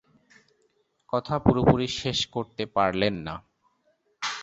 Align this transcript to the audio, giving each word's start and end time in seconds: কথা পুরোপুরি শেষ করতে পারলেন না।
কথা 1.13 1.35
পুরোপুরি 1.39 1.87
শেষ 1.99 2.19
করতে 2.27 2.63
পারলেন 2.75 3.15
না। 3.27 3.35